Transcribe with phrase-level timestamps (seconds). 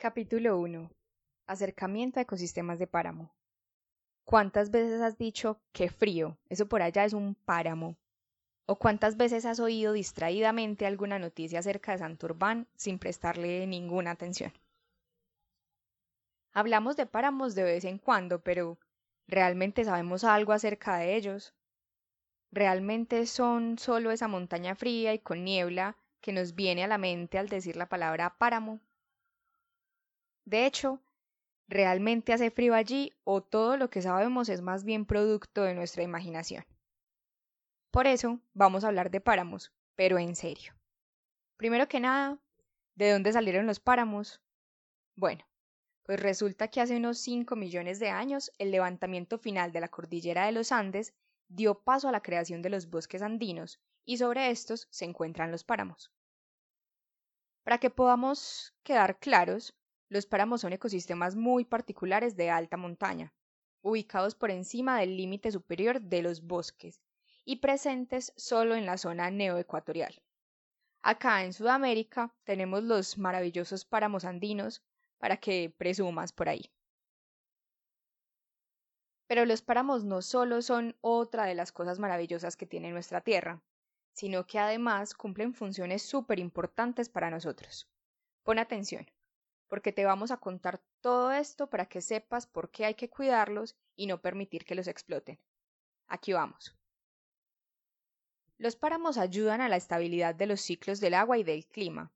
[0.00, 0.92] Capítulo 1.
[1.48, 3.34] Acercamiento a ecosistemas de páramo.
[4.24, 6.38] ¿Cuántas veces has dicho qué frío?
[6.48, 7.96] Eso por allá es un páramo.
[8.66, 14.52] ¿O cuántas veces has oído distraídamente alguna noticia acerca de Santurbán sin prestarle ninguna atención?
[16.52, 18.78] Hablamos de páramos de vez en cuando, pero
[19.26, 21.54] ¿realmente sabemos algo acerca de ellos?
[22.52, 27.36] ¿Realmente son solo esa montaña fría y con niebla que nos viene a la mente
[27.36, 28.78] al decir la palabra páramo?
[30.48, 31.02] De hecho,
[31.68, 36.02] ¿realmente hace frío allí o todo lo que sabemos es más bien producto de nuestra
[36.02, 36.64] imaginación?
[37.90, 40.72] Por eso vamos a hablar de páramos, pero en serio.
[41.58, 42.38] Primero que nada,
[42.94, 44.40] ¿de dónde salieron los páramos?
[45.16, 45.44] Bueno,
[46.04, 50.46] pues resulta que hace unos 5 millones de años el levantamiento final de la cordillera
[50.46, 51.12] de los Andes
[51.48, 55.62] dio paso a la creación de los bosques andinos y sobre estos se encuentran los
[55.62, 56.10] páramos.
[57.64, 59.74] Para que podamos quedar claros,
[60.08, 63.34] los páramos son ecosistemas muy particulares de alta montaña,
[63.82, 67.00] ubicados por encima del límite superior de los bosques
[67.44, 70.22] y presentes solo en la zona neoecuatorial.
[71.02, 74.82] Acá en Sudamérica tenemos los maravillosos páramos andinos,
[75.18, 76.70] para que presumas por ahí.
[79.26, 83.60] Pero los páramos no solo son otra de las cosas maravillosas que tiene nuestra Tierra,
[84.12, 87.88] sino que además cumplen funciones súper importantes para nosotros.
[88.42, 89.06] Pon atención
[89.68, 93.76] porque te vamos a contar todo esto para que sepas por qué hay que cuidarlos
[93.94, 95.38] y no permitir que los exploten.
[96.06, 96.74] Aquí vamos.
[98.56, 102.12] Los páramos ayudan a la estabilidad de los ciclos del agua y del clima,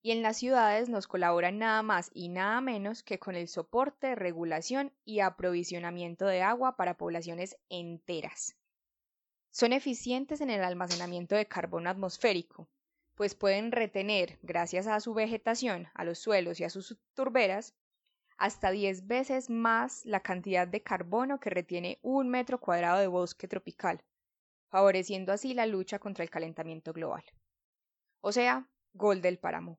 [0.00, 4.14] y en las ciudades nos colaboran nada más y nada menos que con el soporte,
[4.14, 8.56] regulación y aprovisionamiento de agua para poblaciones enteras.
[9.50, 12.68] Son eficientes en el almacenamiento de carbono atmosférico,
[13.22, 17.72] pues pueden retener, gracias a su vegetación, a los suelos y a sus turberas,
[18.36, 23.46] hasta 10 veces más la cantidad de carbono que retiene un metro cuadrado de bosque
[23.46, 24.02] tropical,
[24.70, 27.22] favoreciendo así la lucha contra el calentamiento global.
[28.22, 29.78] O sea, gol del páramo.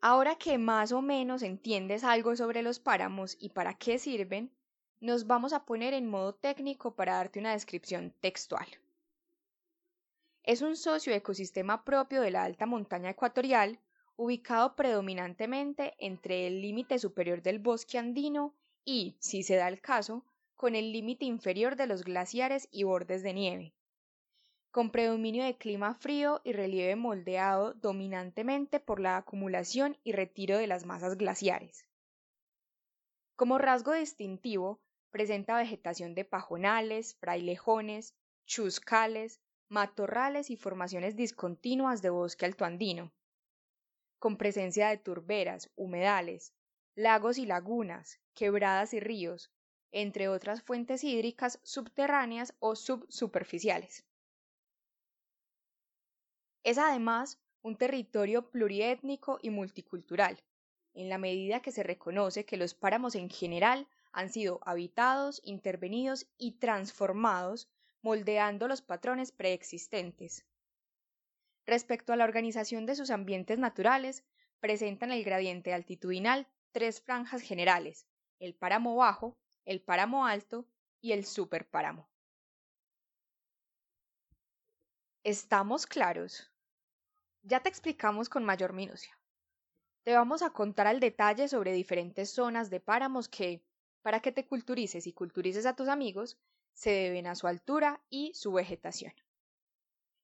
[0.00, 4.50] Ahora que más o menos entiendes algo sobre los páramos y para qué sirven,
[4.98, 8.66] nos vamos a poner en modo técnico para darte una descripción textual.
[10.44, 13.80] Es un socioecosistema propio de la alta montaña ecuatorial,
[14.16, 18.54] ubicado predominantemente entre el límite superior del bosque andino
[18.84, 20.22] y, si se da el caso,
[20.54, 23.74] con el límite inferior de los glaciares y bordes de nieve.
[24.70, 30.66] Con predominio de clima frío y relieve moldeado dominantemente por la acumulación y retiro de
[30.66, 31.88] las masas glaciares.
[33.34, 34.78] Como rasgo distintivo,
[35.10, 43.12] presenta vegetación de pajonales, frailejones, chuscales, matorrales y formaciones discontinuas de bosque altoandino,
[44.18, 46.54] con presencia de turberas, humedales,
[46.94, 49.50] lagos y lagunas, quebradas y ríos,
[49.90, 54.04] entre otras fuentes hídricas subterráneas o subsuperficiales.
[56.62, 60.42] Es además un territorio pluriétnico y multicultural,
[60.94, 66.26] en la medida que se reconoce que los páramos en general han sido habitados, intervenidos
[66.38, 67.68] y transformados
[68.04, 70.44] moldeando los patrones preexistentes.
[71.64, 74.24] Respecto a la organización de sus ambientes naturales,
[74.60, 78.06] presentan el gradiente altitudinal tres franjas generales,
[78.40, 80.68] el páramo bajo, el páramo alto
[81.00, 82.06] y el superpáramo.
[85.22, 86.52] ¿Estamos claros?
[87.42, 89.18] Ya te explicamos con mayor minucia.
[90.02, 93.64] Te vamos a contar al detalle sobre diferentes zonas de páramos que,
[94.02, 96.38] para que te culturices y culturices a tus amigos,
[96.74, 99.14] se deben a su altura y su vegetación.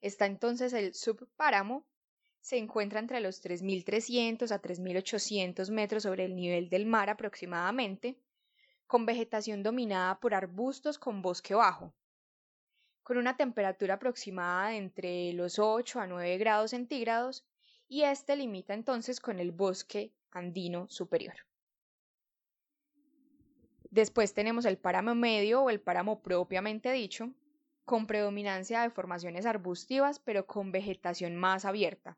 [0.00, 1.86] Está entonces el subpáramo,
[2.40, 8.18] se encuentra entre los 3.300 a 3.800 metros sobre el nivel del mar aproximadamente,
[8.86, 11.94] con vegetación dominada por arbustos con bosque bajo,
[13.02, 17.44] con una temperatura aproximada de entre los 8 a 9 grados centígrados
[17.88, 21.49] y este limita entonces con el bosque andino superior.
[23.90, 27.30] Después tenemos el páramo medio o el páramo propiamente dicho,
[27.84, 32.16] con predominancia de formaciones arbustivas pero con vegetación más abierta.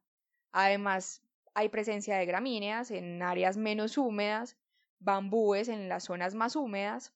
[0.52, 1.22] Además,
[1.54, 4.56] hay presencia de gramíneas en áreas menos húmedas,
[4.98, 7.14] bambúes en las zonas más húmedas,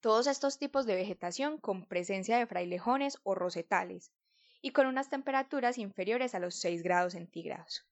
[0.00, 4.12] todos estos tipos de vegetación con presencia de frailejones o rosetales
[4.62, 7.86] y con unas temperaturas inferiores a los 6 grados centígrados.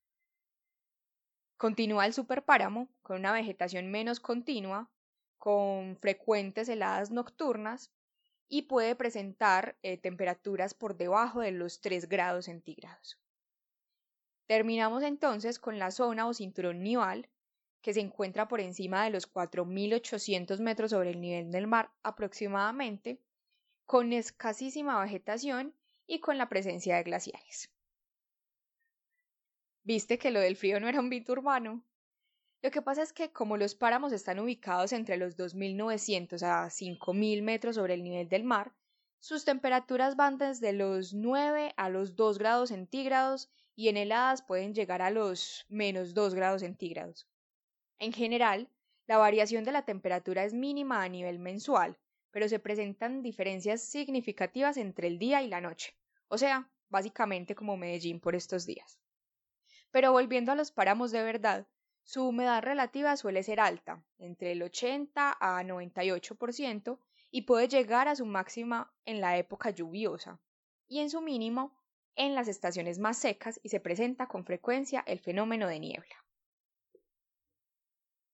[1.56, 4.90] Continúa el superpáramo con una vegetación menos continua,
[5.38, 7.92] con frecuentes heladas nocturnas
[8.48, 13.18] y puede presentar eh, temperaturas por debajo de los 3 grados centígrados.
[14.46, 17.28] Terminamos entonces con la zona o cinturón nival,
[17.82, 23.20] que se encuentra por encima de los 4.800 metros sobre el nivel del mar aproximadamente,
[23.84, 25.74] con escasísima vegetación
[26.06, 27.70] y con la presencia de glaciares.
[29.84, 31.82] ¿Viste que lo del frío no era un mito urbano?
[32.60, 37.42] Lo que pasa es que como los páramos están ubicados entre los 2.900 a 5.000
[37.42, 38.74] metros sobre el nivel del mar,
[39.20, 44.74] sus temperaturas van desde los 9 a los 2 grados centígrados y en heladas pueden
[44.74, 47.28] llegar a los menos 2 grados centígrados.
[48.00, 48.68] En general,
[49.06, 51.96] la variación de la temperatura es mínima a nivel mensual,
[52.32, 55.96] pero se presentan diferencias significativas entre el día y la noche,
[56.26, 58.98] o sea, básicamente como Medellín por estos días.
[59.92, 61.66] Pero volviendo a los páramos de verdad,
[62.08, 66.98] su humedad relativa suele ser alta, entre el 80 a 98%,
[67.30, 70.40] y puede llegar a su máxima en la época lluviosa,
[70.86, 71.76] y en su mínimo
[72.16, 76.24] en las estaciones más secas y se presenta con frecuencia el fenómeno de niebla.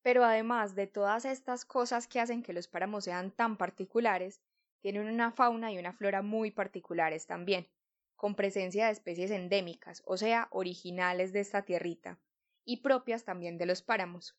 [0.03, 4.41] Pero además de todas estas cosas que hacen que los páramos sean tan particulares,
[4.83, 7.67] tienen una fauna y una flora muy particulares también,
[8.15, 12.21] con presencia de especies endémicas, o sea, originales de esta tierrita,
[12.65, 14.37] y propias también de los páramos.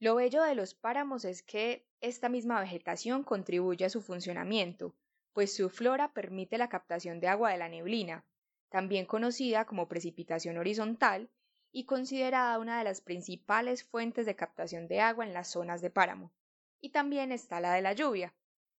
[0.00, 4.94] Lo bello de los páramos es que esta misma vegetación contribuye a su funcionamiento,
[5.32, 8.24] pues su flora permite la captación de agua de la neblina,
[8.68, 11.30] también conocida como precipitación horizontal
[11.72, 15.90] y considerada una de las principales fuentes de captación de agua en las zonas de
[15.90, 16.32] páramo.
[16.80, 18.34] Y también está la de la lluvia,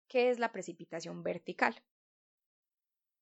[0.06, 1.82] que es la precipitación vertical.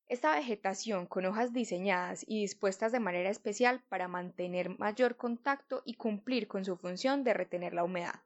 [0.08, 5.94] Esta vegetación con hojas diseñadas y dispuestas de manera especial para mantener mayor contacto y
[5.94, 8.22] cumplir con su función de retener la humedad.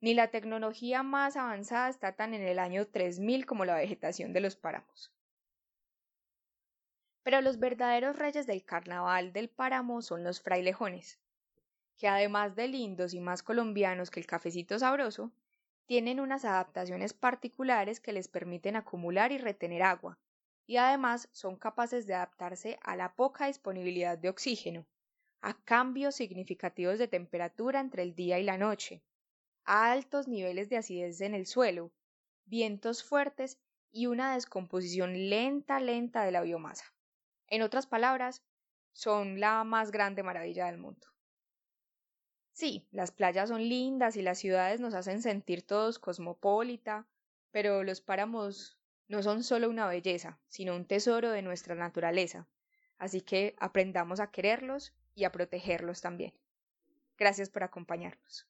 [0.00, 4.40] Ni la tecnología más avanzada está tan en el año 3000 como la vegetación de
[4.40, 5.12] los páramos.
[7.22, 11.20] Pero los verdaderos reyes del carnaval del páramo son los frailejones,
[11.98, 15.30] que además de lindos y más colombianos que el cafecito sabroso,
[15.86, 20.18] tienen unas adaptaciones particulares que les permiten acumular y retener agua,
[20.70, 24.86] y además son capaces de adaptarse a la poca disponibilidad de oxígeno,
[25.40, 29.02] a cambios significativos de temperatura entre el día y la noche,
[29.64, 31.90] a altos niveles de acidez en el suelo,
[32.44, 33.58] vientos fuertes
[33.90, 36.84] y una descomposición lenta, lenta de la biomasa.
[37.48, 38.44] En otras palabras,
[38.92, 41.08] son la más grande maravilla del mundo.
[42.52, 47.08] Sí, las playas son lindas y las ciudades nos hacen sentir todos cosmopolita,
[47.50, 48.79] pero los páramos
[49.10, 52.46] no son solo una belleza, sino un tesoro de nuestra naturaleza.
[52.96, 56.32] Así que aprendamos a quererlos y a protegerlos también.
[57.18, 58.49] Gracias por acompañarnos.